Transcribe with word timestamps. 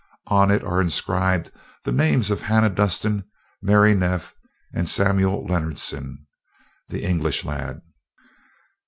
On 0.25 0.49
it 0.49 0.63
are 0.63 0.81
inscribed 0.81 1.51
the 1.83 1.91
names 1.91 2.31
of 2.31 2.41
Hannah 2.41 2.71
Dustin, 2.71 3.23
Mary 3.61 3.93
Neff 3.93 4.33
and 4.73 4.89
Samuel 4.89 5.45
Leonardson, 5.45 6.25
the 6.87 7.03
English 7.03 7.45
lad." 7.45 7.83